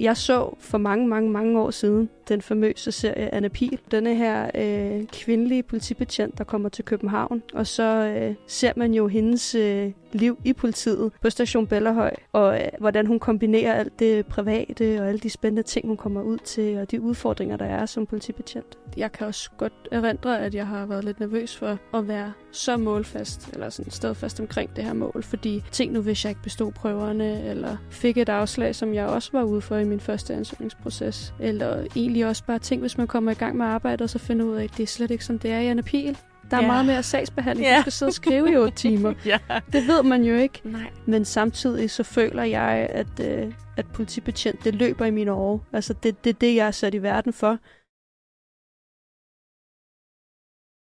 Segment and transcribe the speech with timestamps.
[0.00, 3.78] jeg så for mange, mange, mange år siden den famøse serie Anna Pil.
[3.90, 9.08] Denne her øh, kvindelige politibetjent, der kommer til København, og så øh, ser man jo
[9.08, 14.26] hendes øh, liv i politiet på station Bellerhøj, og øh, hvordan hun kombinerer alt det
[14.26, 17.86] private og alle de spændende ting, hun kommer ud til, og de udfordringer, der er
[17.86, 18.78] som politibetjent.
[18.96, 22.76] Jeg kan også godt erindre, at jeg har været lidt nervøs for at være så
[22.76, 26.72] målfast, eller sådan stedfast omkring det her mål, fordi ting nu, hvis jeg ikke bestod
[26.72, 31.34] prøverne, eller fik et afslag, som jeg også var ude for i min første ansøgningsproces,
[31.40, 34.46] eller egentlig også bare ting, hvis man kommer i gang med arbejdet, og så finder
[34.46, 36.18] ud af, at det er slet ikke som det er i Anna Pil.
[36.50, 36.66] Der er Ja.
[36.66, 37.68] meget mere sagsbehandling.
[37.68, 37.76] Ja.
[37.76, 39.14] Du skal sidde og skrive i otte timer.
[39.26, 39.38] ja.
[39.72, 40.60] Det ved man jo ikke.
[40.64, 40.80] Nej.
[41.06, 45.64] Men samtidig så føler jeg, at, øh, at politibetjent, det løber i mine år.
[45.72, 47.58] Altså det, det er det, jeg er sat i verden for.